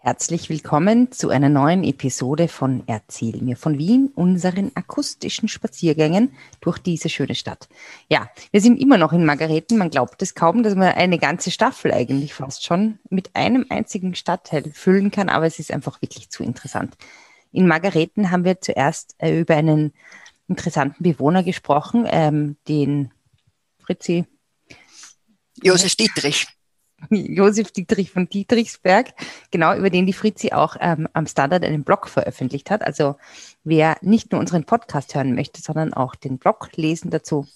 [0.00, 6.78] Herzlich willkommen zu einer neuen Episode von Erzähl mir von Wien, unseren akustischen Spaziergängen durch
[6.78, 7.68] diese schöne Stadt.
[8.08, 9.76] Ja, wir sind immer noch in Margareten.
[9.76, 14.14] Man glaubt es kaum, dass man eine ganze Staffel eigentlich fast schon mit einem einzigen
[14.14, 16.96] Stadtteil füllen kann, aber es ist einfach wirklich zu interessant.
[17.50, 19.92] In Margareten haben wir zuerst äh, über einen
[20.46, 23.10] interessanten Bewohner gesprochen, ähm, den
[23.80, 24.26] Fritzi.
[25.60, 26.46] Josef Dietrich.
[27.10, 29.14] Josef Dietrich von Dietrichsberg,
[29.50, 32.82] genau über den die Fritzi auch ähm, am Standard einen Blog veröffentlicht hat.
[32.82, 33.16] Also
[33.64, 37.46] wer nicht nur unseren Podcast hören möchte, sondern auch den Blog lesen dazu,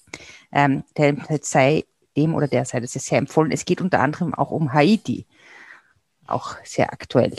[0.52, 1.84] ähm, der sei
[2.16, 3.52] dem oder der sei das ist sehr empfohlen.
[3.52, 5.27] Es geht unter anderem auch um Haiti,
[6.27, 7.34] auch sehr aktuell.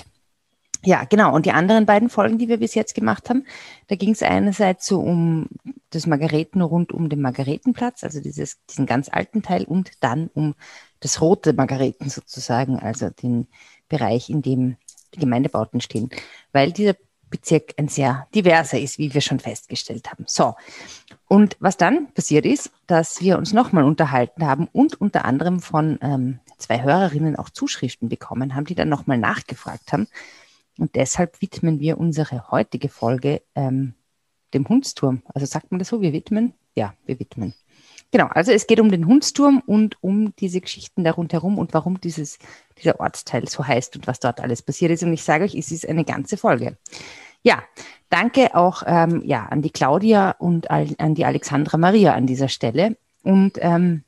[0.85, 1.33] Ja, genau.
[1.33, 3.45] Und die anderen beiden Folgen, die wir bis jetzt gemacht haben,
[3.87, 5.47] da ging es einerseits so um
[5.91, 10.55] das Margareten rund um den Margaretenplatz, also dieses, diesen ganz alten Teil, und dann um
[11.03, 13.47] das rote Margareten sozusagen, also den
[13.89, 14.77] Bereich, in dem
[15.13, 16.09] die Gemeindebauten stehen,
[16.51, 16.95] weil dieser
[17.29, 20.23] Bezirk ein sehr diverser ist, wie wir schon festgestellt haben.
[20.27, 20.55] So,
[21.27, 25.97] und was dann passiert ist, dass wir uns nochmal unterhalten haben und unter anderem von
[26.01, 30.07] ähm, zwei Hörerinnen auch Zuschriften bekommen haben, die dann nochmal nachgefragt haben.
[30.77, 33.95] Und deshalb widmen wir unsere heutige Folge ähm,
[34.53, 35.23] dem Hundsturm.
[35.33, 36.53] Also sagt man das so, wir widmen?
[36.75, 37.53] Ja, wir widmen.
[38.13, 41.99] Genau, also es geht um den Hundsturm und um diese Geschichten da rundherum und warum
[41.99, 42.37] dieses,
[42.77, 45.01] dieser Ortsteil so heißt und was dort alles passiert ist.
[45.01, 46.77] Und ich sage euch, es ist eine ganze Folge.
[47.41, 47.63] Ja,
[48.11, 52.97] danke auch ähm, ja, an die Claudia und an die Alexandra Maria an dieser Stelle.
[53.23, 54.03] Und ähm,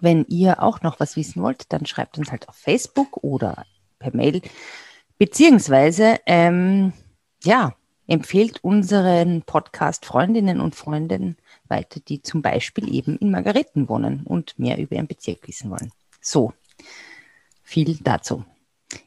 [0.00, 3.66] wenn ihr auch noch was wissen wollt, dann schreibt uns halt auf Facebook oder
[3.98, 4.40] per Mail.
[5.18, 6.94] Beziehungsweise, ähm,
[7.44, 7.74] ja,
[8.08, 11.36] empfehlt unseren Podcast Freundinnen und Freunden
[11.68, 15.92] weiter, die zum Beispiel eben in Margareten wohnen und mehr über ihren Bezirk wissen wollen.
[16.20, 16.52] So,
[17.62, 18.44] viel dazu.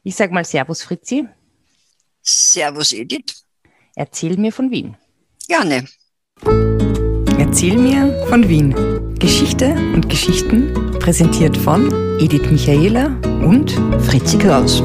[0.04, 1.28] Ich sage mal Servus Fritzi.
[2.22, 3.44] Servus Edith.
[3.96, 4.96] Erzähl mir von Wien.
[5.48, 5.86] Gerne.
[7.40, 8.74] Erzähl mir von Wien.
[9.18, 13.08] Geschichte und Geschichten präsentiert von Edith Michaela
[13.44, 13.72] und
[14.06, 14.82] Fritzi Kraus.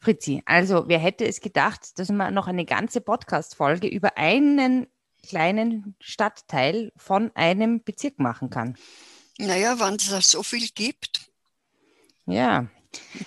[0.00, 4.86] Fritzi, also wer hätte es gedacht, dass man noch eine ganze Podcast-Folge über einen
[5.22, 8.78] kleinen Stadtteil von einem Bezirk machen kann?
[9.38, 11.30] Naja, wenn es da so viel gibt.
[12.24, 12.66] Ja,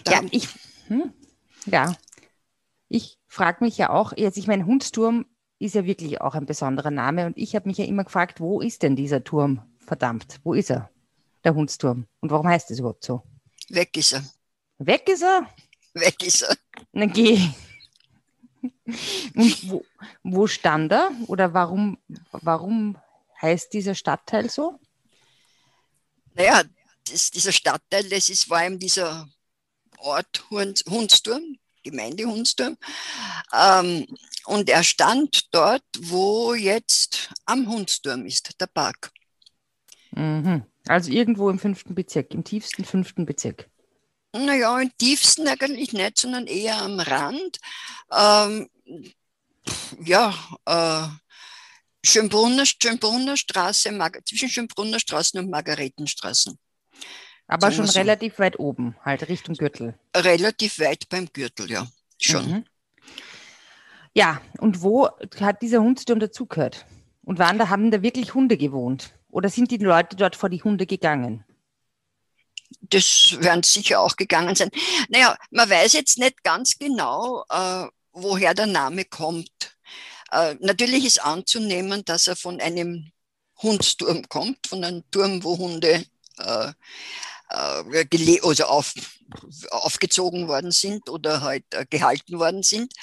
[0.07, 0.47] ja ich,
[0.87, 1.13] hm,
[1.67, 1.95] ja.
[2.89, 5.27] ich frage mich ja auch, jetzt, ich meine, Hundsturm
[5.59, 8.61] ist ja wirklich auch ein besonderer Name und ich habe mich ja immer gefragt, wo
[8.61, 9.61] ist denn dieser Turm?
[9.79, 10.89] Verdammt, wo ist er?
[11.43, 12.07] Der Hundsturm.
[12.19, 13.21] Und warum heißt es überhaupt so?
[13.69, 14.23] Weg ist er.
[14.79, 15.47] Weg ist er?
[16.01, 16.55] Weg ist er.
[16.91, 17.49] Na geh.
[19.35, 19.85] Und wo,
[20.23, 21.11] wo stand er?
[21.27, 21.97] Oder warum,
[22.31, 22.97] warum
[23.41, 24.79] heißt dieser Stadtteil so?
[26.33, 26.63] Naja,
[27.09, 29.27] das, dieser Stadtteil, das ist vor allem dieser
[29.97, 32.77] Ort Hunsturm, Gemeinde Hunsturm.
[33.53, 34.07] Ähm,
[34.45, 39.11] und er stand dort, wo jetzt am Hunsturm ist, der Park.
[40.11, 40.63] Mhm.
[40.87, 43.69] Also irgendwo im fünften Bezirk, im tiefsten fünften Bezirk.
[44.33, 47.59] Naja, im tiefsten eigentlich nicht, sondern eher am Rand.
[48.11, 48.69] Ähm,
[50.03, 50.33] ja,
[50.65, 51.07] äh,
[52.05, 56.57] Schönbrunner, Schönbrunner Straße, Mar zwischen Schönbrunner Straßen und Margaretenstraßen.
[57.47, 57.99] Aber schon so.
[57.99, 59.97] relativ weit oben, halt Richtung Gürtel.
[60.15, 62.49] Relativ weit beim Gürtel, ja, schon.
[62.49, 62.65] Mhm.
[64.15, 66.85] Ja, und wo hat dieser Hundsturm dazugehört?
[67.23, 69.13] Und waren da, haben da wirklich Hunde gewohnt?
[69.29, 71.45] Oder sind die Leute dort vor die Hunde gegangen?
[72.81, 74.69] Das werden sicher auch gegangen sein.
[75.09, 79.75] Naja, man weiß jetzt nicht ganz genau, äh, woher der Name kommt.
[80.31, 83.11] Äh, natürlich ist anzunehmen, dass er von einem
[83.61, 86.05] Hundsturm kommt, von einem Turm, wo Hunde
[86.37, 86.71] äh,
[87.49, 88.93] äh, also auf,
[89.71, 92.93] aufgezogen worden sind oder halt äh, gehalten worden sind.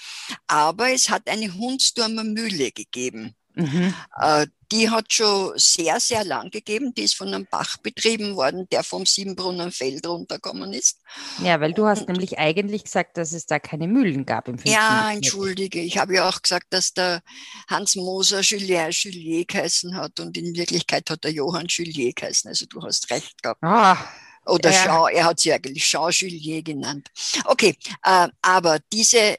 [0.47, 3.34] Aber es hat eine Hundsturmer Mühle gegeben.
[3.55, 3.94] Mhm.
[4.21, 6.94] Äh, die hat schon sehr, sehr lang gegeben.
[6.94, 11.00] Die ist von einem Bach betrieben worden, der vom Siebenbrunner Feld runtergekommen ist.
[11.43, 14.58] Ja, weil du hast und, nämlich eigentlich gesagt, dass es da keine Mühlen gab im
[14.58, 14.73] 15.
[14.73, 15.81] Ja, entschuldige.
[15.81, 17.23] Ich habe ja auch gesagt, dass der
[17.69, 22.49] Hans Moser Julien Julier geheißen hat und in Wirklichkeit hat der Johann Julier geheißen.
[22.49, 23.62] Also du hast recht gehabt.
[23.62, 23.99] Ah.
[24.47, 24.85] Oder ja.
[24.85, 27.11] Jean, er hat sie eigentlich Jean Julier genannt.
[27.44, 29.37] Okay, äh, aber diese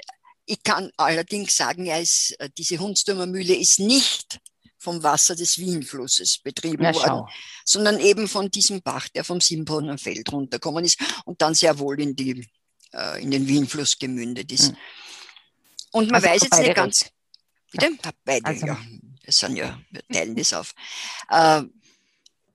[0.51, 4.41] ich kann allerdings sagen, er ist, äh, diese Hundstürmer Mühle ist nicht
[4.77, 7.29] vom Wasser des Wienflusses betrieben ja, worden,
[7.63, 12.01] sondern eben von diesem Bach, der vom Siebenbrunner Feld runtergekommen ist und dann sehr wohl
[12.01, 12.45] in, die,
[12.93, 14.71] äh, in den Wienfluss gemündet ist.
[14.71, 14.77] Mhm.
[15.91, 17.05] Und man also weiß jetzt nicht ganz.
[17.71, 17.91] Bitte?
[18.03, 18.11] Ja.
[18.25, 18.65] Beide, also.
[18.65, 18.77] ja.
[19.23, 20.73] Das sind ja, wir teilen das auf.
[21.29, 21.61] Äh,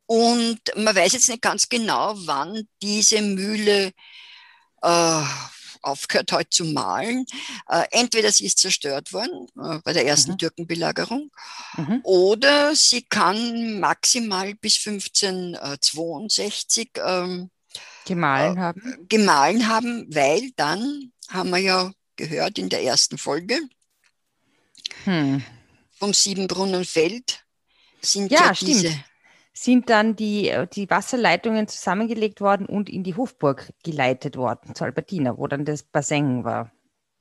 [0.05, 3.93] und man weiß jetzt nicht ganz genau, wann diese Mühle
[4.83, 5.23] äh,
[5.87, 7.27] aufgehört hat zu malen.
[7.69, 10.39] Äh, entweder sie ist zerstört worden äh, bei der ersten mhm.
[10.39, 11.31] Türkenbelagerung
[11.77, 12.01] mhm.
[12.03, 17.51] oder sie kann maximal bis 1562 ähm,
[18.05, 19.07] gemahlen, äh, haben.
[19.09, 23.61] gemahlen haben, weil dann, haben wir ja gehört in der ersten Folge,
[25.05, 25.43] hm.
[25.99, 27.45] vom Siebenbrunnenfeld
[28.01, 28.97] sind ja, ja diese
[29.57, 34.85] sind dann die, äh, die Wasserleitungen zusammengelegt worden und in die Hofburg geleitet worden, zu
[34.85, 36.71] Albertina, wo dann das Bassin war.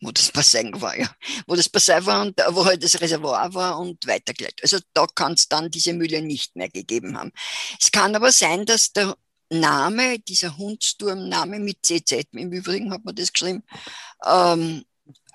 [0.02, 1.10] Wo das Bassin war, ja.
[1.48, 4.60] Wo das Bassin war und wo halt das Reservoir war und weitergeleitet.
[4.62, 7.32] Also da kann es dann diese Mühle nicht mehr gegeben haben.
[7.80, 9.16] Es kann aber sein, dass der
[9.50, 13.64] Name, dieser Hundsturmname mit CZ, im Übrigen hat man das geschrieben,
[14.26, 14.84] ähm,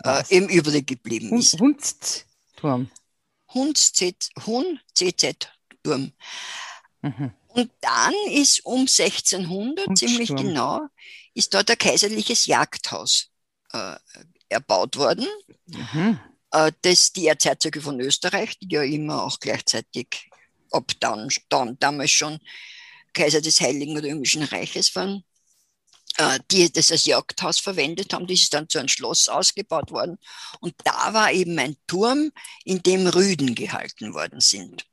[0.04, 1.58] äh, im Übrigen geblieben ist.
[1.58, 2.90] Hundsturm.
[3.54, 3.92] Hunds,
[4.46, 5.48] Hun, CZ,
[5.82, 6.12] Turm.
[7.02, 7.32] Mhm.
[7.48, 10.42] Und dann ist um 1600, Und ziemlich Sturm.
[10.42, 10.86] genau,
[11.34, 13.28] ist dort ein kaiserliches Jagdhaus
[13.72, 13.96] äh,
[14.48, 15.26] erbaut worden,
[15.66, 16.20] mhm.
[16.52, 20.30] äh, das die Erzherzöge von Österreich, die ja immer auch gleichzeitig
[20.70, 22.38] ab dann, dann damals schon
[23.12, 25.24] Kaiser des Heiligen Römischen Reiches waren,
[26.18, 28.26] äh, die das als Jagdhaus verwendet haben.
[28.28, 30.18] Das ist dann zu einem Schloss ausgebaut worden.
[30.60, 32.30] Und da war eben ein Turm,
[32.64, 34.86] in dem Rüden gehalten worden sind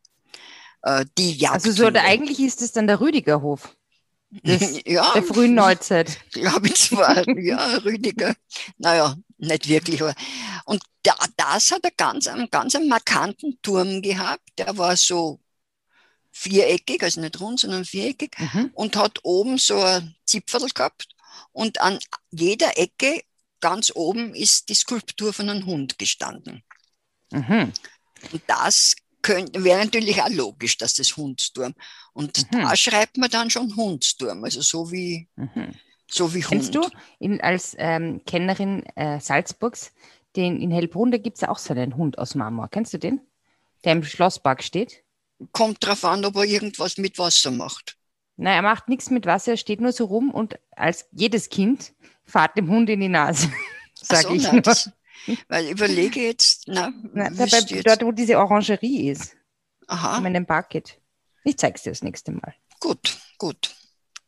[0.83, 1.56] äh, die Jagd.
[1.56, 3.75] Also so, eigentlich ist es dann der Rüdigerhof.
[4.44, 6.19] ja, der frühen Neuzeit.
[6.31, 8.35] Glaube ich zwar, ja, Rüdiger.
[8.77, 10.01] Naja, nicht wirklich.
[10.01, 10.13] Aber.
[10.65, 14.44] Und da, das hat er ganz, einen ganz einen markanten Turm gehabt.
[14.57, 15.39] Der war so
[16.31, 18.71] viereckig, also nicht rund, sondern viereckig mhm.
[18.73, 21.07] und hat oben so ein Zipfel gehabt.
[21.51, 21.97] Und an
[22.31, 23.21] jeder Ecke
[23.59, 26.63] ganz oben ist die Skulptur von einem Hund gestanden.
[27.31, 27.73] Mhm.
[28.31, 28.95] Und das
[29.27, 31.74] wäre natürlich auch logisch, dass das Hundsturm.
[32.13, 32.62] Und mhm.
[32.62, 35.74] da schreibt man dann schon Hundsturm, also so wie, mhm.
[36.09, 36.91] so wie Kennst Hund.
[36.91, 39.91] du in, als ähm, Kennerin äh, Salzburgs,
[40.35, 42.69] den, in Hellbrunn, da gibt es ja auch so einen Hund aus Marmor.
[42.69, 43.21] Kennst du den?
[43.83, 45.03] Der im Schlosspark steht?
[45.51, 47.97] Kommt drauf an, ob er irgendwas mit Wasser macht.
[48.38, 51.94] Nein, er macht nichts mit Wasser, er steht nur so rum und als jedes Kind
[52.23, 53.51] fahrt dem Hund in die Nase.
[53.95, 54.62] Sag so, ich nein, nur.
[54.62, 54.91] Das,
[55.47, 57.88] weil überlege jetzt, na, na dabei, jetzt?
[57.88, 59.35] dort, wo diese Orangerie ist.
[59.88, 60.18] Aha.
[60.18, 61.00] In meinem Bucket.
[61.44, 62.53] Ich zeig's dir das nächste Mal.
[62.79, 63.74] Gut, gut.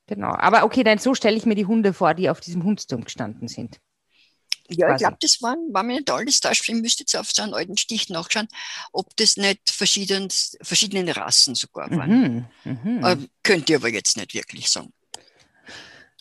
[0.08, 0.34] Genau.
[0.34, 3.48] Aber okay, dann so stelle ich mir die Hunde vor, die auf diesem Hundsturm gestanden
[3.48, 3.80] sind.
[4.70, 4.96] Ja, Quasi.
[4.96, 6.52] ich glaube, das war, war mir nicht alles da.
[6.52, 8.48] Ich müsste jetzt auf so einen alten Stich nachschauen,
[8.92, 10.30] ob das nicht verschieden,
[10.62, 12.48] verschiedene Rassen sogar waren.
[12.64, 13.12] Mhm, mh.
[13.12, 14.94] äh, könnt ihr aber jetzt nicht wirklich sagen.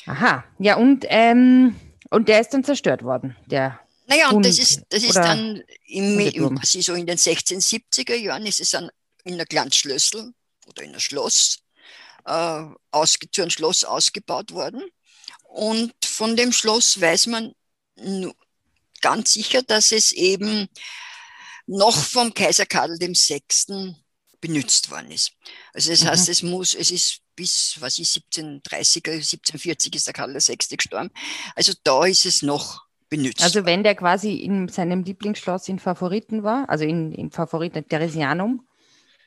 [0.06, 1.76] Aha, ja, und, ähm,
[2.10, 3.78] und der ist dann zerstört worden, der
[4.08, 8.46] naja, und das ist, das ist dann im, im, also so in den 1670er Jahren
[8.46, 8.90] ist es dann
[9.24, 10.32] in einer Glanzschlössel
[10.66, 11.58] oder in einem Schloss,
[12.24, 14.82] äh, ausge, zu einem Schloss ausgebaut worden.
[15.44, 17.52] Und von dem Schloss weiß man
[19.02, 20.68] ganz sicher, dass es eben
[21.66, 23.94] noch vom Kaiser Karl VI.
[24.40, 25.32] benutzt worden ist.
[25.74, 26.08] Also das mhm.
[26.08, 30.56] heißt, es muss, es ist bis, was ist, 1730er, 1740 ist der Karl VI.
[30.56, 31.10] gestorben.
[31.54, 33.42] Also da ist es noch benutzt.
[33.42, 38.66] Also wenn der quasi in seinem Lieblingsschloss in Favoriten war, also in, in Favoriten Theresianum,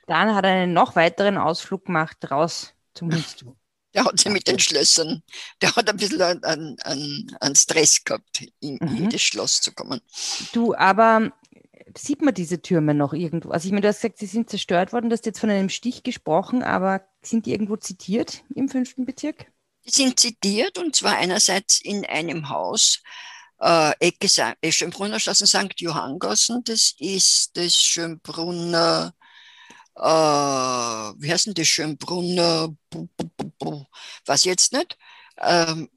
[0.07, 3.55] dann hat er einen noch weiteren Ausflug gemacht raus zum Hüstel.
[3.93, 5.21] Der hat sich mit den Schlössern,
[5.61, 8.95] der hat ein bisschen einen, einen, einen Stress gehabt, in, mhm.
[8.95, 9.99] in, das Schloss zu kommen.
[10.53, 11.33] Du, aber
[11.97, 13.49] sieht man diese Türme noch irgendwo?
[13.49, 15.69] Also ich meine, du hast gesagt, sie sind zerstört worden, du hast jetzt von einem
[15.69, 19.47] Stich gesprochen, aber sind die irgendwo zitiert im fünften Bezirk?
[19.85, 23.01] Die sind zitiert und zwar einerseits in einem Haus,
[23.61, 24.27] äh, Ecke
[24.61, 25.73] äh, Schönbrunner Straße St.
[25.77, 29.13] Johanngassen, das ist das Schönbrunner,
[29.95, 32.75] äh, wie heißt denn das Schönbrunner,
[34.25, 34.97] was jetzt nicht,
[35.37, 35.89] ähm,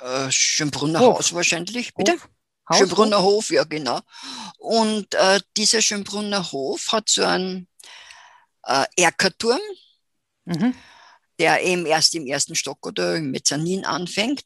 [0.00, 1.18] äh, Schönbrunner Hof.
[1.18, 2.12] Haus wahrscheinlich, bitte?
[2.12, 2.28] Hof?
[2.76, 4.00] Schönbrunner Hof, ja genau.
[4.58, 7.68] Und äh, dieser Schönbrunner Hof hat so einen
[8.64, 9.60] äh, Erkerturm,
[10.44, 10.74] mhm.
[11.38, 14.42] der eben erst im ersten Stock oder im Mezzanin anfängt.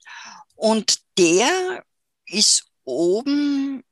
[0.55, 1.85] Und der
[2.27, 3.85] ist oben,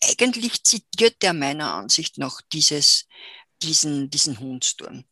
[0.00, 3.06] eigentlich zitiert der meiner Ansicht nach dieses,
[3.62, 5.04] diesen, diesen Hundsturm.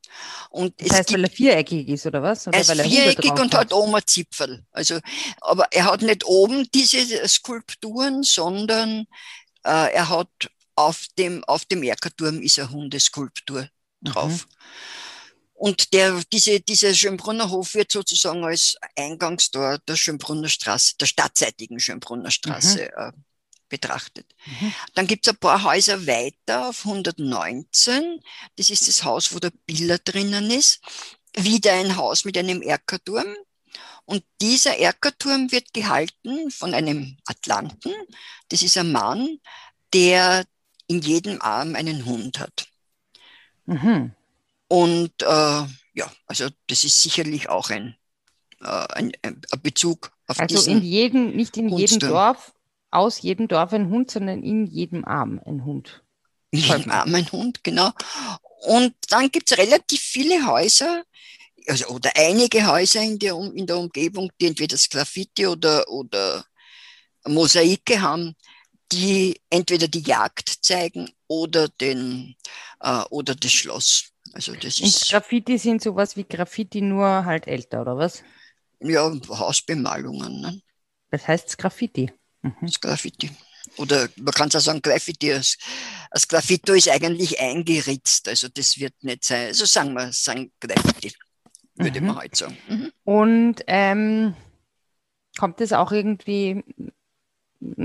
[0.50, 2.48] Und das heißt, gibt, weil er viereckig ist, oder was?
[2.48, 4.64] Oder er ist viereckig und hat einen Zipfel.
[4.72, 4.98] Also,
[5.40, 9.06] aber er hat nicht oben diese Skulpturen, sondern
[9.64, 10.28] äh, er hat
[10.74, 13.68] auf dem, auf dem Erkerturm ist eine Hundeskulptur
[14.00, 14.46] drauf.
[14.46, 14.54] Mhm.
[15.60, 21.78] Und der, diese, dieser Schönbrunner Hof wird sozusagen als Eingangstor der Schönbrunner Straße, der stadtseitigen
[21.78, 23.02] Schönbrunner Straße mhm.
[23.02, 23.12] äh,
[23.68, 24.24] betrachtet.
[24.46, 24.72] Mhm.
[24.94, 28.22] Dann gibt es ein paar Häuser weiter auf 119.
[28.56, 30.80] Das ist das Haus, wo der Biller drinnen ist.
[31.36, 33.36] wieder ein Haus mit einem Erkerturm.
[34.06, 37.92] Und dieser Erkerturm wird gehalten von einem Atlanten.
[38.48, 39.38] Das ist ein Mann,
[39.92, 40.46] der
[40.86, 42.66] in jedem Arm einen Hund hat.
[43.66, 44.14] Mhm.
[44.70, 45.26] Und äh,
[45.94, 47.96] ja, also das ist sicherlich auch ein,
[48.60, 52.54] äh, ein, ein Bezug auf also diesen in jedem, nicht in jedem Dorf,
[52.92, 56.04] aus jedem Dorf ein Hund, sondern in jedem Arm ein Hund.
[56.52, 57.90] In jedem Arm ein Hund, genau.
[58.62, 61.02] Und dann gibt es relativ viele Häuser,
[61.66, 66.44] also, oder einige Häuser in der, in der Umgebung, die entweder das Graffiti oder, oder
[67.26, 68.36] Mosaike haben,
[68.92, 72.36] die entweder die Jagd zeigen oder, den,
[72.78, 74.12] äh, oder das Schloss.
[74.32, 78.22] Also das ist, Graffiti sind sowas wie Graffiti, nur halt älter, oder was?
[78.80, 80.40] Ja, Hausbemalungen.
[80.40, 80.62] Ne?
[81.10, 82.12] Das heißt Graffiti.
[82.42, 82.54] Mhm.
[82.62, 83.30] Das Graffiti.
[83.76, 85.30] Oder man kann es auch sagen, Graffiti.
[85.30, 85.56] Das,
[86.28, 89.48] Graffito ist eigentlich eingeritzt, also das wird nicht sein.
[89.48, 91.12] Also sagen wir, sagen Graffiti,
[91.74, 92.06] würde mhm.
[92.08, 92.56] man heute sagen.
[92.68, 92.92] Mhm.
[93.04, 94.34] Und ähm,
[95.38, 96.64] kommt es auch irgendwie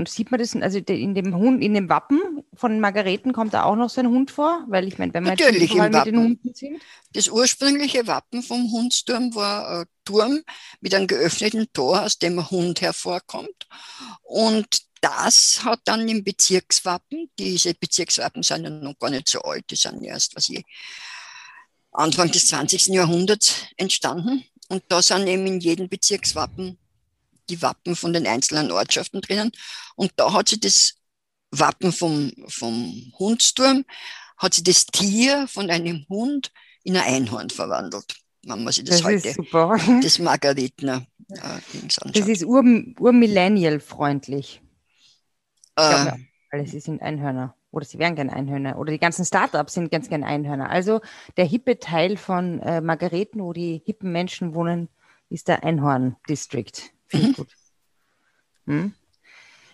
[0.06, 3.76] sieht man das, also in dem Hund, in dem Wappen von Margareten kommt da auch
[3.76, 4.64] noch so ein Hund vor?
[4.68, 6.82] Weil ich meine, wenn man Natürlich jetzt mit den Hunden sind.
[7.12, 10.40] Das ursprüngliche Wappen vom Hundsturm war ein Turm
[10.80, 13.68] mit einem geöffneten Tor, aus dem ein Hund hervorkommt.
[14.22, 19.70] Und das hat dann im Bezirkswappen, diese Bezirkswappen sind ja noch gar nicht so alt,
[19.70, 20.64] die sind erst, was ich,
[21.92, 22.88] Anfang des 20.
[22.88, 24.44] Jahrhunderts entstanden.
[24.68, 26.78] Und da sind eben in jedem Bezirkswappen
[27.48, 29.52] die Wappen von den einzelnen Ortschaften drinnen.
[29.94, 30.94] Und da hat sie das
[31.50, 33.84] Wappen vom, vom Hundsturm,
[34.36, 38.16] hat sie das Tier von einem Hund in ein Einhorn verwandelt.
[38.42, 39.76] Wenn man sich das, das heute, super.
[40.02, 42.10] das Margaretner äh.
[42.12, 42.62] Das ist ur,
[42.98, 44.62] urmillennial-freundlich.
[45.76, 46.12] Äh,
[46.50, 47.54] alles sind Einhörner.
[47.70, 48.78] Oder sie wären gerne Einhörner.
[48.78, 50.70] Oder die ganzen Startups sind ganz gerne Einhörner.
[50.70, 51.00] Also
[51.36, 54.88] der hippe Teil von äh, Margareten, wo die hippen Menschen wohnen,
[55.28, 56.92] ist der Einhorn-District.
[57.08, 57.42] Finde ich mhm.
[57.42, 57.56] gut.
[58.66, 58.94] Hm?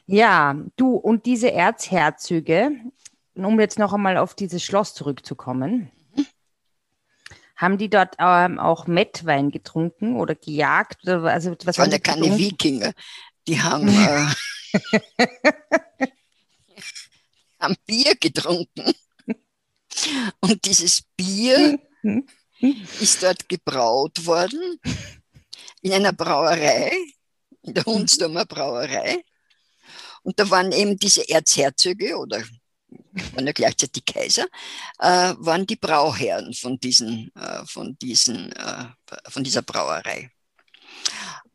[0.07, 2.73] Ja, du und diese Erzherzöge,
[3.35, 6.27] um jetzt noch einmal auf dieses Schloss zurückzukommen, mhm.
[7.57, 11.03] haben die dort ähm, auch Mettwein getrunken oder gejagt?
[11.05, 12.93] Oder, also, was das waren ja keine Wikinger.
[13.47, 14.27] Die haben, äh,
[17.61, 18.93] haben Bier getrunken.
[20.41, 22.27] Und dieses Bier mhm.
[23.01, 24.79] ist dort gebraut worden
[25.81, 26.93] in einer Brauerei
[27.63, 29.25] in der Hunsdorfer Brauerei.
[30.23, 32.43] Und da waren eben diese Erzherzöge oder
[33.33, 34.47] waren ja gleichzeitig Kaiser,
[34.99, 38.85] äh, waren die Brauherren von, diesen, äh, von, diesen, äh,
[39.29, 40.31] von dieser Brauerei.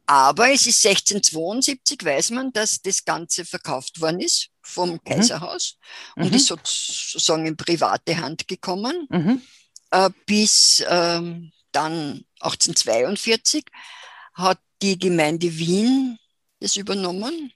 [0.05, 5.03] Aber es ist 1672, weiß man, dass das Ganze verkauft worden ist vom mhm.
[5.03, 5.77] Kaiserhaus
[6.15, 6.23] mhm.
[6.23, 9.41] und ist sozusagen in private Hand gekommen, mhm.
[9.89, 13.63] Äh, bis ähm, dann 1842
[14.33, 16.17] hat die Gemeinde Wien
[16.59, 17.51] das übernommen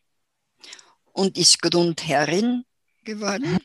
[1.13, 2.63] und ist Grundherrin
[3.03, 3.59] geworden.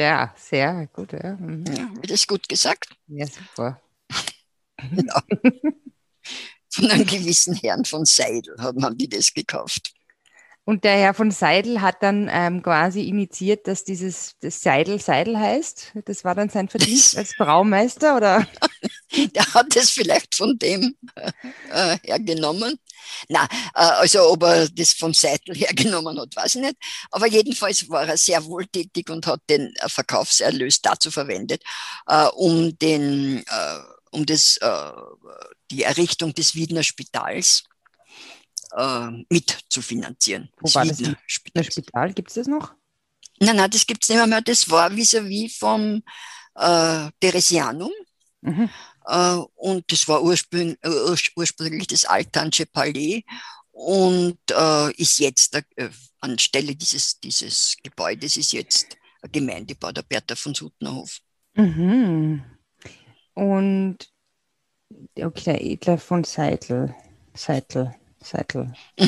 [0.00, 1.12] Ja, sehr gut.
[1.12, 1.36] Ja.
[1.36, 1.64] Mhm.
[1.66, 2.96] ja wird das gut gesagt?
[3.06, 3.80] Ja, super.
[4.80, 5.22] ja.
[6.74, 9.92] Von einem gewissen Herrn von Seidel haben die das gekauft.
[10.64, 15.38] Und der Herr von Seidel hat dann ähm, quasi initiiert, dass dieses das Seidel Seidel
[15.38, 15.92] heißt.
[16.04, 18.46] Das war dann sein Verdienst als Braumeister, oder?
[19.34, 22.78] der hat es vielleicht von dem äh, hergenommen.
[23.28, 26.76] Na, äh, also ob er das vom Seidel hergenommen hat, weiß ich nicht.
[27.10, 31.62] Aber jedenfalls war er sehr wohltätig und hat den äh, Verkaufserlös dazu verwendet,
[32.06, 33.78] äh, um den, äh,
[34.10, 34.92] um das, äh,
[35.70, 37.64] die Errichtung des Wiener Spitals
[38.76, 40.50] äh, mit zu finanzieren.
[40.58, 41.64] Wo das war das Wiener Spital?
[41.64, 42.12] Spital?
[42.12, 42.74] Gibt es das noch?
[43.40, 44.40] Nein, nein, das gibt es nicht mehr, mehr.
[44.40, 46.02] Das war vis-à-vis -vis vom
[46.54, 47.92] äh, Theresianum.
[48.42, 48.68] Mhm.
[49.06, 53.22] Äh, und das war ursprünglich, ur ursprünglich das Altansche Palais
[53.72, 55.90] und äh, ist jetzt äh,
[56.20, 61.18] anstelle dieses, dieses Gebäudes ist jetzt ein Gemeindebau der Bertha von Sutnerhof.
[61.54, 62.42] Mhm.
[63.34, 63.98] Und
[65.16, 66.94] okay, der Edler von Seidel.
[67.34, 67.94] Seidel.
[68.22, 68.72] Seitel.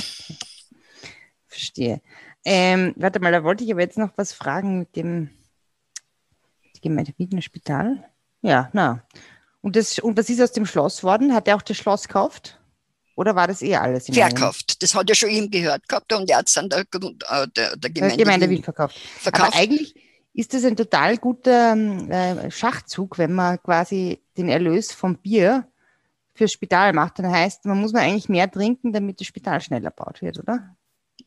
[1.46, 2.00] Verstehe.
[2.44, 5.30] Ähm, warte mal, da wollte ich aber jetzt noch was fragen mit dem
[6.82, 8.04] Gemeinde Wiener Spital.
[8.42, 9.06] Ja, na.
[9.64, 11.32] Und das, und das ist aus dem Schloss worden.
[11.32, 12.60] Hat er auch das Schloss gekauft?
[13.16, 14.04] Oder war das eher alles?
[14.12, 14.72] Verkauft.
[14.72, 14.78] Einen?
[14.80, 17.74] Das hat er schon ihm gehört gehabt und er hat es dann der, äh, der,
[17.74, 18.98] der Gemeinde, Gemeinde Wien verkauft.
[18.98, 19.54] verkauft.
[19.54, 19.94] Aber eigentlich
[20.34, 25.66] ist das ein total guter ähm, äh, Schachzug, wenn man quasi den Erlös vom Bier
[26.34, 29.92] fürs Spital macht, dann heißt, man muss man eigentlich mehr trinken, damit das Spital schneller
[29.92, 30.76] baut wird, oder?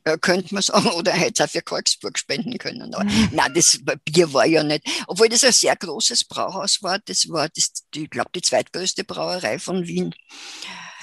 [0.07, 2.93] Äh, könnte man sagen, oder er hätte es auch für Karlsburg spenden können.
[2.93, 3.29] Aber mhm.
[3.31, 7.49] nein, das Bier war ja nicht, obwohl das ein sehr großes Brauhaus war, das war,
[7.49, 10.13] das, ich glaube, die zweitgrößte Brauerei von Wien,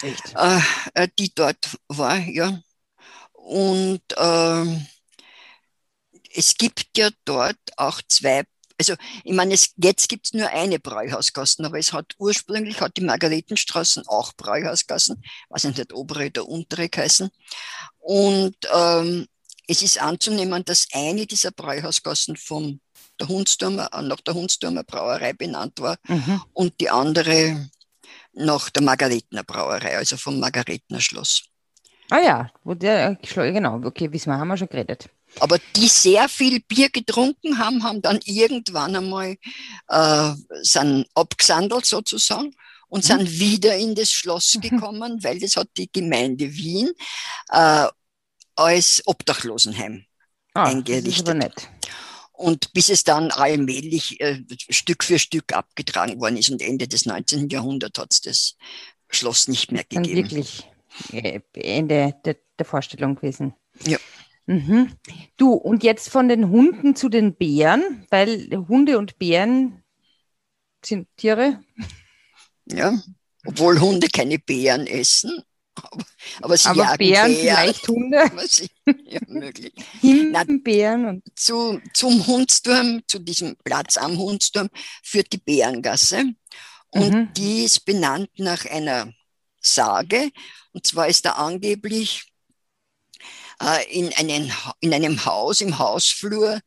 [0.02, 0.34] Echt?
[0.36, 0.60] Äh,
[0.94, 2.60] äh, die dort war, ja.
[3.32, 4.64] Und äh,
[6.34, 8.44] es gibt ja dort auch zwei
[8.78, 12.96] also ich meine, es, jetzt gibt es nur eine Bräuhausgassen, aber es hat ursprünglich hat
[12.96, 17.30] die Margaretenstraßen auch Bräuhausgassen, weiß nicht, obere oder untere geheißen.
[18.00, 19.26] Und ähm,
[19.68, 22.80] es ist anzunehmen, dass eine dieser Bräuhausgassen vom
[23.20, 26.42] der Hundsturmer, äh, nach der Hundsturmer Brauerei benannt war mhm.
[26.52, 27.70] und die andere
[28.32, 31.44] nach der Margaretener Brauerei, also vom Margaretener Schloss.
[32.10, 35.08] Ah ja, wo der, genau, okay, wissen wir, haben wir schon geredet.
[35.40, 39.36] Aber die sehr viel Bier getrunken haben, haben dann irgendwann einmal
[39.88, 42.54] äh, sind abgesandelt sozusagen
[42.88, 43.08] und mhm.
[43.08, 44.60] sind wieder in das Schloss mhm.
[44.60, 46.92] gekommen, weil das hat die Gemeinde Wien
[47.50, 47.86] äh,
[48.56, 50.04] als Obdachlosenheim
[50.54, 51.06] ah, eingerichtet.
[51.06, 51.68] Das ist aber nett.
[52.32, 57.06] Und bis es dann allmählich äh, Stück für Stück abgetragen worden ist und Ende des
[57.06, 57.48] 19.
[57.48, 58.56] Jahrhunderts hat es das
[59.08, 60.04] Schloss nicht mehr gegeben.
[60.04, 60.68] Dann wirklich
[61.12, 63.54] äh, Ende der, der Vorstellung gewesen.
[63.86, 63.98] Ja.
[64.46, 64.92] Mhm.
[65.36, 69.82] Du, und jetzt von den Hunden zu den Bären, weil Hunde und Bären
[70.84, 71.62] sind Tiere.
[72.66, 72.98] Ja,
[73.46, 75.42] obwohl Hunde keine Bären essen.
[75.74, 76.04] Aber,
[76.42, 78.30] aber sie aber jagen Bären, Bären, vielleicht Hunde.
[78.48, 78.70] Sie,
[79.06, 79.72] ja, möglich.
[80.62, 84.68] Bären und zu, zum Hundsturm, zu diesem Platz am Hundsturm,
[85.02, 86.32] führt die Bärengasse.
[86.90, 87.32] Und mhm.
[87.36, 89.12] die ist benannt nach einer
[89.60, 90.30] Sage.
[90.72, 92.32] Und zwar ist da angeblich
[93.90, 96.60] in, einen, in einem Haus, im Hausflur,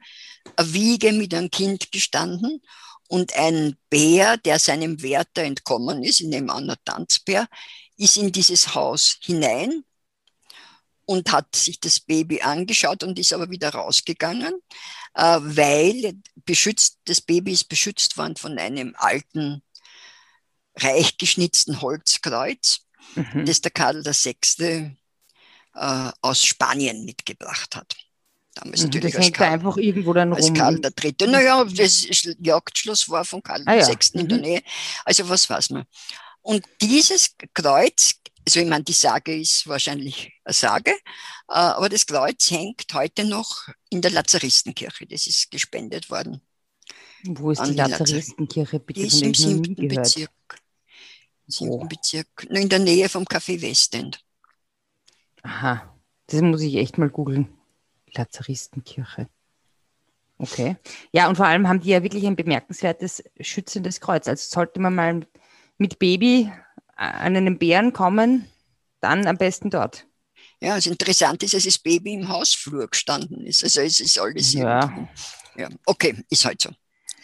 [0.56, 2.62] eine Wiege mit einem Kind gestanden
[3.08, 7.48] und ein Bär, der seinem Wärter entkommen ist, in dem anderen Tanzbär,
[7.98, 9.84] ist in dieses Haus hinein
[11.06, 14.53] und hat sich das Baby angeschaut und ist aber wieder rausgegangen,
[15.13, 16.13] äh, weil
[16.46, 19.63] beschützt, das Baby ist beschützt worden von einem alten,
[20.75, 22.82] reich geschnitzten Holzkreuz,
[23.15, 23.46] mhm.
[23.46, 24.98] das der Karl VI
[25.78, 27.96] äh, aus Spanien mitgebracht hat.
[28.56, 30.54] Damals mhm, natürlich das hängt Karl, einfach irgendwo dann als rum.
[30.56, 31.28] Karl der Dritte.
[31.28, 32.08] Naja, das
[32.40, 33.80] Jagdschloss war von Karl ah, VI.
[33.80, 34.22] Ja.
[34.22, 34.44] in der mhm.
[34.44, 34.63] Nähe.
[35.06, 35.86] Also was weiß man.
[36.42, 38.16] Und dieses Kreuz,
[38.48, 43.26] also ich meine, die Sage ist wahrscheinlich eine Sage, äh, aber das Kreuz hängt heute
[43.26, 45.06] noch in der Lazaristenkirche.
[45.06, 46.42] Das ist gespendet worden.
[47.24, 48.80] Wo ist die Lazaristenkirche?
[48.80, 50.32] Bitte, die ist im siebten Bezirk.
[51.48, 51.88] Siebten oh.
[51.88, 52.48] Bezirk.
[52.50, 54.24] In der Nähe vom Café Westend.
[55.48, 55.82] Aha,
[56.28, 57.48] das muss ich echt mal googeln.
[58.12, 59.30] Lazaristenkirche.
[60.38, 60.76] Okay.
[61.14, 64.28] Ja, und vor allem haben die ja wirklich ein bemerkenswertes schützendes Kreuz.
[64.28, 65.26] Also sollte man mal
[65.78, 66.52] mit Baby
[66.98, 68.46] an einen Bären kommen,
[69.00, 70.06] dann am besten dort.
[70.60, 73.64] Ja, das Interessante ist, dass das Baby im Hausflur gestanden ist.
[73.64, 75.08] Also es ist alles ja.
[75.56, 75.70] ja.
[75.86, 76.72] Okay, ist halt so.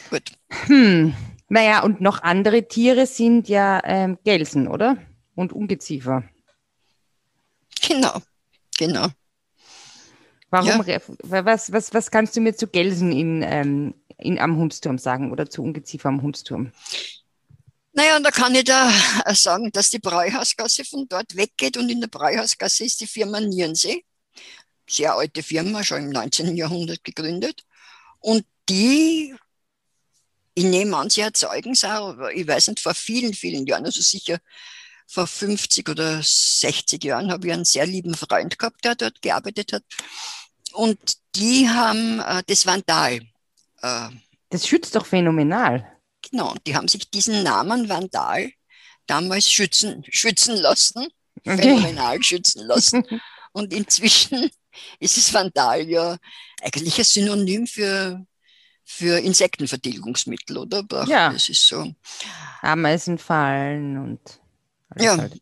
[0.09, 0.31] Gut.
[0.67, 1.13] Hm.
[1.49, 4.97] Naja, und noch andere Tiere sind ja ähm, Gelsen, oder?
[5.35, 6.23] Und Ungeziefer.
[7.87, 8.21] Genau,
[8.77, 9.07] genau.
[10.49, 11.01] Warum, ja.
[11.23, 15.49] was, was, was kannst du mir zu Gelsen in, ähm, in, am Hundsturm sagen oder
[15.49, 16.71] zu Ungeziefer am Hundsturm?
[17.91, 18.91] Naja, da kann ich da
[19.33, 24.03] sagen, dass die Bräuhausgasse von dort weggeht und in der Bräuhausgasse ist die Firma Nierensee.
[24.87, 26.55] Sehr alte Firma, schon im 19.
[26.55, 27.63] Jahrhundert gegründet.
[28.19, 29.35] Und die,
[30.53, 34.01] ich nehme an, sie erzeugen es auch, ich weiß nicht, vor vielen, vielen Jahren, also
[34.01, 34.39] sicher
[35.13, 39.71] vor 50 oder 60 Jahren habe ich einen sehr lieben Freund gehabt, der dort gearbeitet
[39.71, 39.83] hat.
[40.71, 40.97] Und
[41.35, 43.21] die haben äh, das Vandal.
[43.83, 44.09] Äh,
[44.49, 45.87] das schützt doch phänomenal.
[46.31, 48.51] Genau, die haben sich diesen Namen Vandal
[49.05, 51.07] damals schützen, schützen lassen,
[51.45, 51.57] okay.
[51.57, 53.05] phänomenal schützen lassen.
[53.51, 54.49] Und inzwischen
[54.99, 56.17] ist es Vandal ja
[56.63, 58.25] eigentlich ein Synonym für,
[58.83, 60.83] für Insektenvertilgungsmittel, oder?
[61.07, 61.31] ja.
[61.31, 61.93] Das ist so.
[62.63, 64.42] Ameisenfallen und
[64.99, 65.17] ja.
[65.17, 65.41] Halt.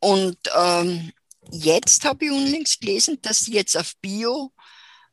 [0.00, 1.12] Und ähm,
[1.50, 4.52] jetzt habe ich unlängst gelesen, dass sie jetzt auf Bio,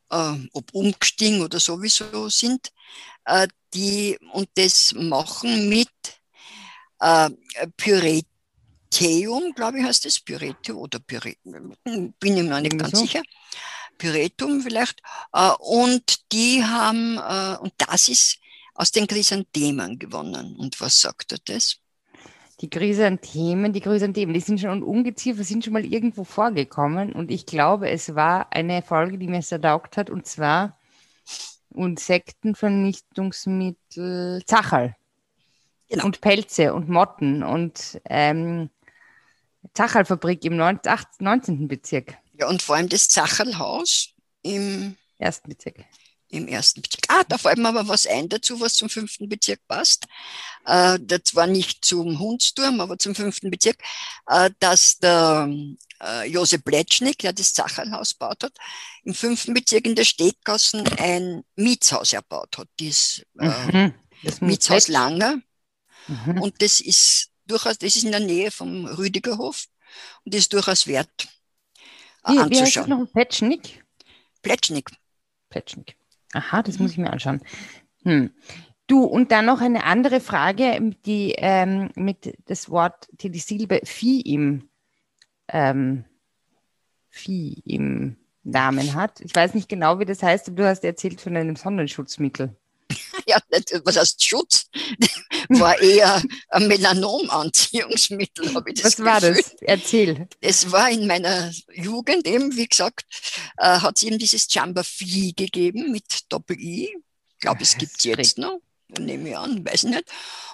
[0.10, 2.72] äh, ob umgestiegen oder sowieso sind,
[3.26, 5.90] äh, die und das machen mit
[7.00, 7.30] äh,
[7.78, 12.98] Pyreteum, glaube ich, heißt das Pyretum oder Pyretum, bin ich mir nicht ganz so.
[12.98, 13.22] sicher.
[13.98, 15.02] Pyretum vielleicht.
[15.34, 18.38] Äh, und die haben, äh, und das ist
[18.74, 20.56] aus den Chrysanthemen gewonnen.
[20.56, 21.78] Und was sagt er das?
[22.64, 27.46] Die Chrysanthemen, die Chrysanthemen, die sind schon Ungeziefer sind schon mal irgendwo vorgekommen und ich
[27.46, 30.80] glaube, es war eine Folge, die mir sehr taugt hat und zwar
[31.76, 34.96] Insektenvernichtungsmittel Zachal
[35.90, 36.06] genau.
[36.06, 38.70] und Pelze und Motten und ähm,
[39.74, 41.68] Zachalfabrik im 19.
[41.68, 42.18] Bezirk.
[42.40, 45.84] Ja, und vor allem das Zacherlhaus im ersten Bezirk.
[46.34, 47.04] Im ersten Bezirk.
[47.10, 50.08] Ah, da fällt mir aber was ein dazu, was zum fünften Bezirk passt.
[50.66, 53.78] Äh, das war nicht zum Hundsturm, aber zum fünften Bezirk,
[54.26, 55.48] äh, dass der
[56.02, 58.54] äh, Josef Pletschnik, der das Zacherlhaus gebaut hat,
[59.04, 62.68] im fünften Bezirk in der Steggassen ein Mietshaus erbaut hat.
[62.80, 63.94] Dies, äh, mhm.
[64.24, 65.38] Das Mietshaus Langer.
[66.08, 66.42] Mhm.
[66.42, 69.66] Und das ist durchaus, das ist in der Nähe vom Rüdigerhof
[70.26, 71.28] und ist durchaus wert
[72.26, 72.50] wie, anzuschauen.
[72.50, 73.06] Wie heißt das noch?
[73.14, 73.86] Pletschnik?
[74.42, 74.90] Pletschnik.
[75.50, 75.96] Pletschnik.
[76.34, 77.42] Aha, das muss ich mir anschauen.
[78.04, 78.32] Hm.
[78.88, 83.80] Du, und dann noch eine andere Frage, die ähm, mit das Wort, die die Silbe
[83.86, 84.70] Vieh im,
[85.48, 86.04] ähm,
[87.10, 89.22] Vieh im Namen hat.
[89.22, 92.56] Ich weiß nicht genau, wie das heißt, aber du hast erzählt von einem Sonnenschutzmittel.
[93.26, 93.38] Ja,
[93.86, 94.70] was heißt Schutz?
[95.50, 99.56] War eher ein Melanomanziehungsmittel, habe ich das Was war das?
[99.62, 100.28] Erzähl.
[100.42, 103.06] Es war in meiner Jugend eben, wie gesagt,
[103.58, 106.96] äh, hat es eben dieses Jamba Phi gegeben mit Doppel-I.
[106.96, 108.60] Ich glaube, es gibt es jetzt noch
[109.00, 110.06] nehme ich an, weiß nicht.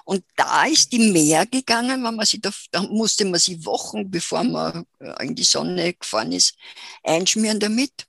[0.06, 4.10] Und da ist die mehr gegangen, wenn man sie da, da musste man sie Wochen,
[4.10, 6.56] bevor man äh, in die Sonne gefahren ist,
[7.04, 8.08] einschmieren damit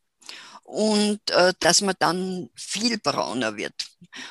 [0.71, 3.75] und äh, dass man dann viel brauner wird.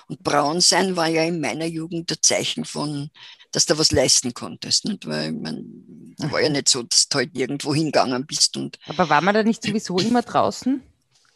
[0.08, 3.10] Und braun sein war ja in meiner Jugend der Zeichen von,
[3.52, 4.86] dass du was leisten konntest.
[4.86, 5.06] Nicht?
[5.06, 5.66] Weil man
[6.18, 8.56] war ja nicht so, dass du halt irgendwo hingegangen bist.
[8.56, 10.82] Und Aber war man da nicht sowieso immer draußen?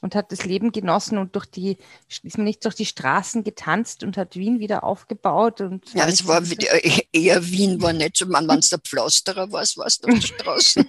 [0.04, 1.78] Und hat das Leben genossen und durch die,
[2.10, 5.62] ist man nicht durch die Straßen getanzt und hat Wien wieder aufgebaut.
[5.62, 6.56] Und ja, es war so
[7.14, 10.22] eher Wien, war nicht so, man, wenn es der Pflasterer war, war es auf der
[10.22, 10.86] Straße.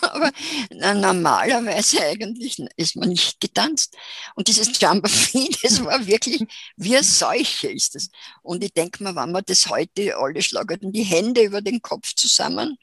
[0.00, 0.32] Aber
[0.70, 3.96] na, normalerweise eigentlich ist man nicht getanzt.
[4.34, 6.44] Und dieses Jamboree, das war wirklich
[6.76, 8.08] wie eine Seuche ist das.
[8.42, 12.16] Und ich denke mal, wenn man das heute alle schlagen die Hände über den Kopf
[12.16, 12.76] zusammen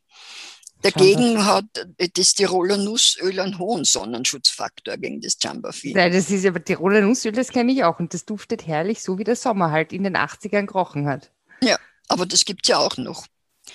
[0.82, 1.66] Dagegen hat
[2.14, 5.96] das Tiroler Nussöl einen hohen Sonnenschutzfaktor gegen das Jambafin.
[5.96, 8.00] Nein, das ist aber Tiroler Nussöl, das kenne ich auch.
[8.00, 11.32] Und das duftet herrlich, so wie der Sommer halt in den 80ern gerochen hat.
[11.62, 13.26] Ja, aber das gibt es ja auch noch.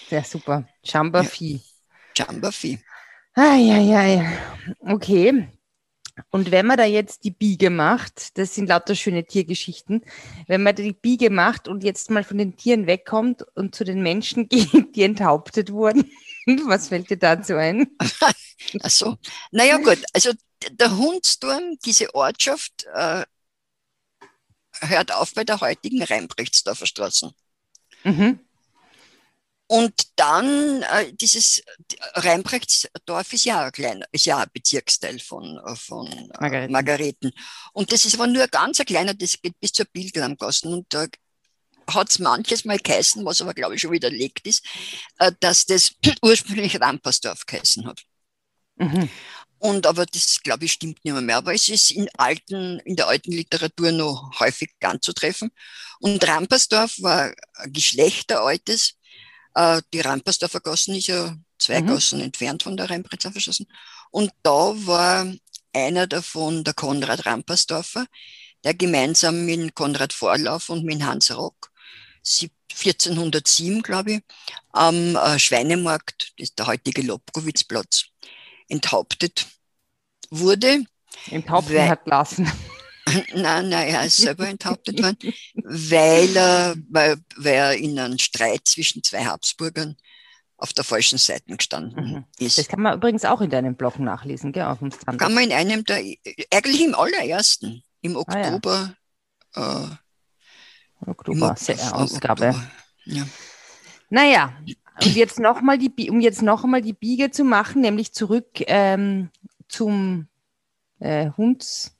[0.08, 0.66] Sehr super.
[0.84, 1.60] Jambafi.
[2.16, 2.26] Ja.
[2.26, 2.78] Jambafi.
[3.34, 4.32] Ah, ja, ja, ja.
[4.80, 5.48] Okay.
[6.30, 10.02] Und wenn man da jetzt die Biege macht, das sind lauter schöne Tiergeschichten,
[10.46, 14.02] wenn man die Biege macht und jetzt mal von den Tieren wegkommt und zu den
[14.02, 16.10] Menschen geht, die enthauptet wurden,
[16.66, 17.96] Was fällt dir dazu ein?
[18.82, 19.16] Ach so.
[19.50, 19.98] Naja, gut.
[20.12, 20.32] Also
[20.70, 23.24] der Hundsturm, diese Ortschaft, äh,
[24.80, 27.32] hört auf bei der heutigen Rheinbrechtsdorfer Straße.
[28.04, 28.40] Mhm.
[29.72, 31.62] Und dann äh, dieses
[32.12, 36.72] Rheinbrechtsdorf ist ja ein kleiner, ist ja ein Bezirksteil von, von äh, Margareten.
[36.72, 37.32] Margareten.
[37.72, 40.74] Und das ist aber nur ein ganz kleiner, das geht bis zur Pilgrimgassen.
[40.74, 41.06] Und da
[41.86, 44.62] hat es manches Mal geheißen, was aber glaube ich schon widerlegt ist,
[45.18, 48.02] äh, dass das ursprünglich Rampersdorf geheißen hat.
[48.76, 49.08] Mhm.
[49.56, 51.38] Und aber das, glaube ich, stimmt nicht mehr, mehr.
[51.38, 55.50] Aber es ist in, alten, in der alten Literatur noch häufig anzutreffen.
[55.98, 58.90] Und Rampersdorf war ein geschlechteraltes.
[58.90, 59.01] Äh,
[59.92, 61.88] die Rampersdorfer Gassen ist ja zwei mhm.
[61.88, 63.66] Gassen entfernt von der Rheinbrettser verschossen.
[64.10, 65.32] Und da war
[65.72, 68.06] einer davon der Konrad Rampersdorfer,
[68.64, 71.72] der gemeinsam mit Konrad Vorlauf und mit Hans Rock
[72.24, 74.20] 1407, glaube ich,
[74.70, 78.06] am äh, Schweinemarkt, das ist der heutige Lobkowitzplatz,
[78.68, 79.46] enthauptet
[80.30, 80.84] wurde.
[81.30, 82.50] Enthaupten weil, hat lassen.
[83.34, 88.62] Nein, nein, er ist selber enthauptet worden, weil er, weil, weil er in einem Streit
[88.64, 89.96] zwischen zwei Habsburgern
[90.56, 92.24] auf der falschen Seite gestanden mhm.
[92.38, 92.58] ist.
[92.58, 95.18] Das kann man übrigens auch in deinem Blog nachlesen, gell, auf dem Standard.
[95.18, 95.96] Kann man in einem der,
[96.52, 98.94] eigentlich im allerersten, im Oktober
[99.54, 99.98] ah, ja.
[101.06, 102.54] äh, Oktober-Ausgabe.
[103.04, 103.26] Ja.
[104.08, 104.56] Naja,
[105.02, 108.62] und jetzt noch mal die, um jetzt noch einmal die Biege zu machen, nämlich zurück
[108.66, 109.30] ähm,
[109.68, 110.28] zum
[111.00, 111.96] äh, Hunds,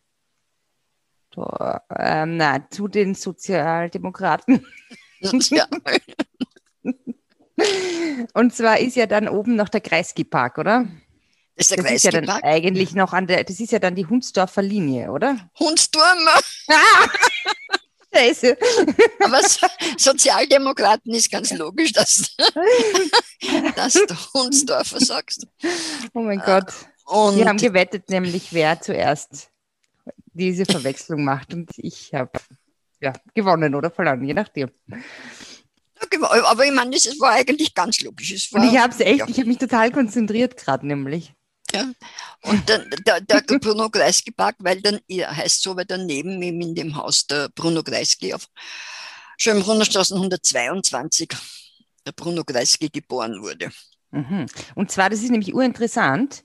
[1.36, 4.66] äh, na, zu den Sozialdemokraten.
[5.20, 5.66] Ja.
[8.34, 10.86] Und zwar ist ja dann oben noch der Kreisky-Park, oder?
[11.56, 13.94] Das ist der das ist ja dann eigentlich noch an der, das ist ja dann
[13.94, 15.36] die Hunsdorfer Linie, oder?
[15.58, 16.18] Hundsturm!
[16.68, 17.08] Ah!
[18.14, 18.58] Scheiße.
[19.20, 19.66] Aber so,
[19.96, 22.36] Sozialdemokraten ist ganz logisch, dass,
[23.76, 25.46] dass du Hunsdorfer sagst.
[26.12, 26.72] Oh mein Gott.
[27.04, 29.51] Und Wir haben gewettet, nämlich wer zuerst
[30.32, 31.52] diese Verwechslung macht.
[31.54, 32.32] Und ich habe
[33.00, 34.70] ja, gewonnen oder verloren, je nachdem.
[36.48, 38.52] Aber ich meine, das war eigentlich ganz logisch.
[38.52, 39.28] War, und ich habe es echt, ja.
[39.28, 41.32] ich habe mich total konzentriert gerade nämlich.
[41.72, 41.90] Ja.
[42.42, 46.60] Und dann, der, der Bruno Kreisky Park, weil dann er heißt so, weil daneben ihm
[46.60, 48.46] in dem Haus der Bruno Kreisky auf
[49.38, 51.28] Schönbrunnerstraße 122
[52.06, 53.70] der Bruno Kreisky geboren wurde.
[54.10, 54.46] Mhm.
[54.74, 56.44] Und zwar, das ist nämlich urinteressant.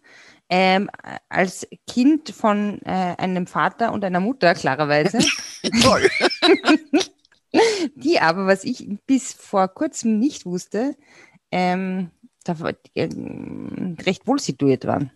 [0.49, 0.89] Ähm,
[1.27, 5.19] als Kind von äh, einem Vater und einer Mutter, klarerweise.
[5.81, 6.09] Toll.
[7.95, 10.95] die aber, was ich bis vor kurzem nicht wusste,
[11.51, 12.11] ähm,
[12.43, 12.55] da,
[12.93, 13.09] äh,
[14.05, 15.11] recht wohl situiert waren.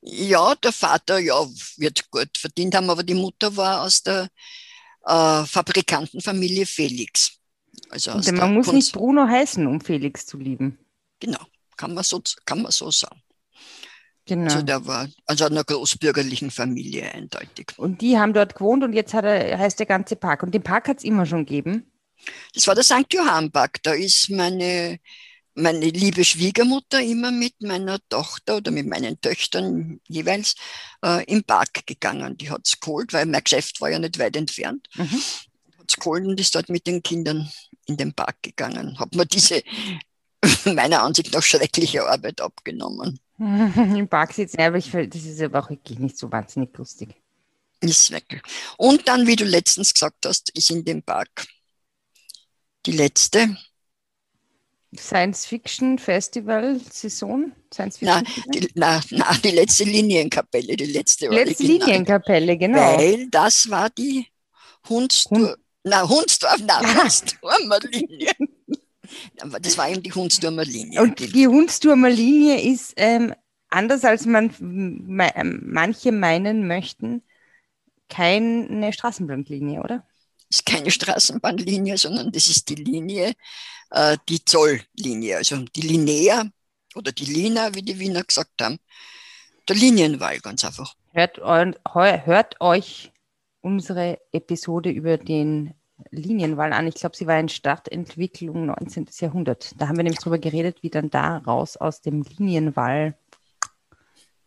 [0.00, 1.34] Ja, der Vater ja,
[1.76, 4.28] wird gut verdient haben, aber die Mutter war aus der
[5.04, 7.32] äh, Fabrikantenfamilie Felix.
[7.90, 10.78] Also man muss Kunst nicht Bruno heißen, um Felix zu lieben.
[11.20, 11.40] Genau,
[11.76, 13.22] kann man so, kann man so sagen.
[14.28, 14.44] Genau.
[14.44, 17.72] Also der war also einer großbürgerlichen Familie eindeutig.
[17.78, 20.42] Und die haben dort gewohnt und jetzt er, heißt der ganze Park.
[20.42, 21.90] Und den Park hat es immer schon gegeben?
[22.52, 23.06] Das war der St.
[23.10, 23.82] Johann Park.
[23.82, 24.98] Da ist meine,
[25.54, 30.56] meine liebe Schwiegermutter immer mit meiner Tochter oder mit meinen Töchtern jeweils
[31.02, 32.36] äh, im Park gegangen.
[32.36, 34.88] Die hat es geholt, weil mein Geschäft war ja nicht weit entfernt.
[34.94, 35.22] Mhm.
[35.78, 37.50] Hat es geholt und ist dort mit den Kindern
[37.86, 38.98] in den Park gegangen.
[38.98, 39.62] Hat mir diese
[40.64, 43.18] meiner Ansicht nach schreckliche Arbeit abgenommen.
[43.38, 47.14] Im Park sitzen, aber ich das ist aber auch wirklich nicht so wahnsinnig lustig.
[47.80, 48.42] Ist weg.
[48.76, 51.46] Und dann, wie du letztens gesagt hast, ist in dem Park
[52.86, 53.56] die letzte
[54.96, 57.52] Science Fiction Festival Saison?
[57.72, 62.96] Science Fiction na, die, na, na, die letzte Linienkapelle, die letzte Letzte Linienkapelle, genau.
[62.98, 64.26] Weil das war die
[64.88, 65.56] Hundstur, Hund.
[65.84, 68.32] na, Hundsdorf, na, Hundsturmer Linie.
[69.60, 71.02] Das war eben die Hundsturmer Linie.
[71.02, 73.34] Und die Hundsturmer Linie ist ähm,
[73.70, 75.30] anders als man me
[75.62, 77.22] manche meinen möchten,
[78.08, 80.06] keine Straßenbahnlinie, oder?
[80.50, 83.34] ist keine Straßenbahnlinie, sondern das ist die Linie,
[83.90, 86.48] äh, die Zolllinie, also die Linea
[86.94, 88.78] oder die Lina, wie die Wiener gesagt haben.
[89.68, 90.94] Der Linienwahl, ganz einfach.
[91.12, 93.12] Hört, hört euch
[93.60, 95.74] unsere Episode über den
[96.10, 96.86] Linienwahl an.
[96.86, 99.08] Ich glaube, sie war in Stadtentwicklung 19.
[99.18, 99.74] Jahrhundert.
[99.78, 103.16] Da haben wir nämlich drüber geredet, wie dann da raus aus dem Linienwahl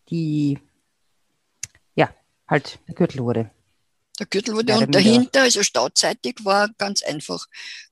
[0.10, 0.60] die,
[1.96, 2.14] ja,
[2.48, 3.52] halt der Gürtel wurde.
[4.20, 7.48] Der Gürtel wurde und dahinter, also stautseitig, war ganz einfach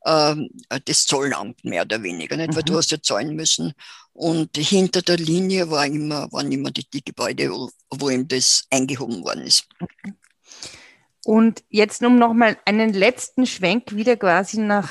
[0.06, 0.50] ähm,
[0.86, 2.52] das Zollamt mehr oder weniger, nicht?
[2.52, 2.56] Mhm.
[2.56, 3.74] weil du hast ja zahlen müssen.
[4.14, 8.66] Und hinter der Linie war immer, waren immer die, die Gebäude, wo, wo ihm das
[8.70, 9.66] eingehoben worden ist.
[9.80, 10.14] Okay.
[11.30, 14.90] Und jetzt, um nochmal einen letzten Schwenk wieder quasi nach,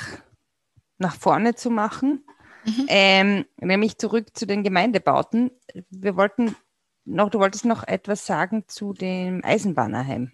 [0.97, 2.25] nach vorne zu machen,
[2.65, 2.87] mhm.
[2.87, 5.51] ähm, nämlich zurück zu den Gemeindebauten.
[5.91, 6.55] Wir wollten
[7.05, 10.31] noch, du wolltest noch etwas sagen zu dem Eisenbahnerheim.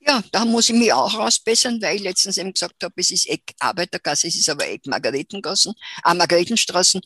[0.00, 3.26] Ja, da muss ich mich auch rausbessern, weil ich letztens eben gesagt habe, es ist
[3.26, 5.72] Eck Arbeitergasse, es ist aber Eck Margaretengassen,
[6.04, 7.00] äh, Margaretenstraßen.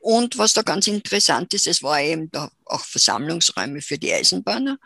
[0.00, 4.78] Und was da ganz interessant ist, es war eben da auch Versammlungsräume für die Eisenbahner.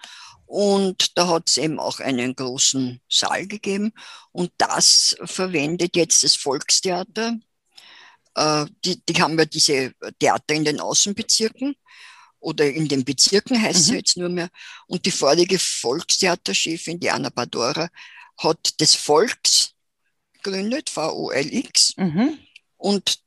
[0.49, 3.93] Und da hat es eben auch einen großen Saal gegeben.
[4.33, 7.37] Und das verwendet jetzt das Volkstheater.
[8.35, 11.77] Äh, die, die haben ja diese Theater in den Außenbezirken
[12.41, 13.85] oder in den Bezirken heißt mhm.
[13.85, 14.49] sie jetzt nur mehr.
[14.87, 17.91] Und die vorige Volkstheaterchefin, die Anna Badora,
[18.39, 19.75] hat des Volks
[20.33, 21.93] gegründet, V-O-L-X.
[21.99, 22.39] Mhm.
[22.79, 23.19] Und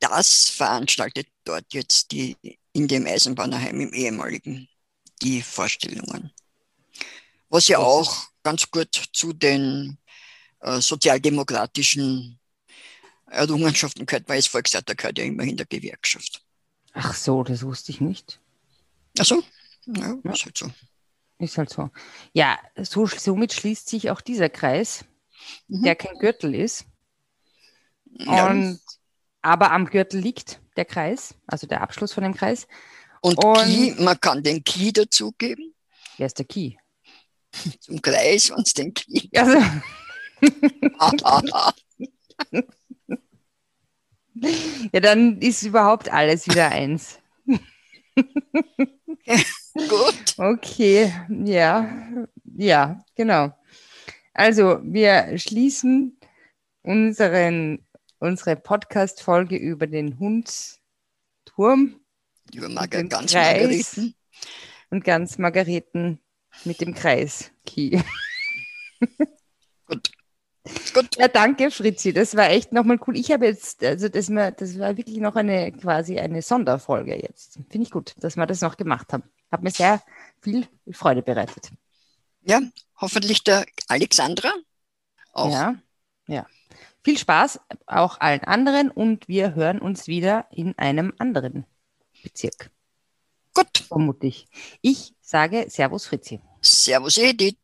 [0.00, 2.36] das veranstaltet dort jetzt die,
[2.72, 4.68] in dem Eisenbahnerheim im ehemaligen
[5.22, 6.32] die Vorstellungen.
[7.54, 9.96] Was ja auch ganz gut zu den
[10.58, 12.40] äh, sozialdemokratischen
[13.26, 16.42] Errungenschaften gehört, weil das Volkstheater gehört ja immerhin der Gewerkschaft.
[16.94, 18.40] Ach so, das wusste ich nicht.
[19.20, 19.44] Ach so,
[19.86, 20.32] ja, ja.
[20.32, 20.68] ist halt so.
[21.38, 21.90] Ist halt so.
[22.32, 25.04] Ja, so, somit schließt sich auch dieser Kreis,
[25.68, 25.84] mhm.
[25.84, 26.86] der kein Gürtel ist.
[28.06, 28.50] Ja.
[28.50, 28.80] Und,
[29.42, 32.66] aber am Gürtel liegt der Kreis, also der Abschluss von dem Kreis.
[33.20, 35.72] Und, Und Key, man kann den Key dazugeben.
[36.16, 36.78] Wer ist der Key?
[37.80, 39.58] Zum Kreis, es den Key also.
[44.92, 47.18] ja, dann ist überhaupt alles wieder eins.
[49.74, 50.34] Gut.
[50.36, 53.52] Okay, ja, ja, genau.
[54.32, 56.18] Also wir schließen
[56.82, 57.86] unseren,
[58.18, 62.00] unsere Podcast-Folge über den Hundsturm.
[62.52, 64.14] Über Margar ganz Kreis Margareten.
[64.90, 66.20] Und ganz Margareten
[66.64, 67.50] mit dem Kreis.
[67.66, 68.00] Key.
[69.86, 70.10] Gut.
[70.94, 71.16] Gut.
[71.18, 72.12] Ja, danke, Fritzi.
[72.12, 73.16] Das war echt nochmal cool.
[73.16, 77.58] Ich habe jetzt, also das, war, das war wirklich noch eine quasi eine Sonderfolge jetzt.
[77.68, 79.24] Finde ich gut, dass wir das noch gemacht haben.
[79.52, 80.02] Hat mir sehr
[80.40, 81.70] viel Freude bereitet.
[82.42, 82.60] Ja,
[82.98, 84.52] hoffentlich der Alexandra
[85.32, 85.50] auch.
[85.50, 85.74] Ja,
[86.26, 86.46] ja.
[87.02, 91.66] Viel Spaß auch allen anderen und wir hören uns wieder in einem anderen
[92.22, 92.70] Bezirk.
[93.54, 93.84] Gut.
[93.88, 94.46] Vermutlich.
[94.82, 96.40] Ich sage Servus Fritzi.
[96.60, 97.56] Servus Edith.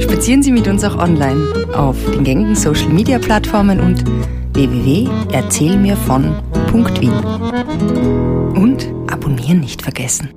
[0.00, 4.04] Spazieren Sie mit uns auch online auf den gängigen Social Media Plattformen und
[4.54, 7.12] www.erzählmirvon.wien.
[8.54, 10.32] Und abonnieren nicht vergessen.